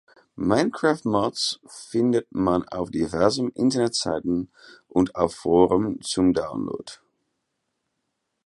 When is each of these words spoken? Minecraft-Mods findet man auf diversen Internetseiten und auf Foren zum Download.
Minecraft-Mods 0.37 1.59
findet 1.67 2.31
man 2.33 2.67
auf 2.67 2.89
diversen 2.89 3.49
Internetseiten 3.51 4.51
und 4.87 5.13
auf 5.13 5.35
Foren 5.35 6.01
zum 6.01 6.33
Download. 6.33 6.93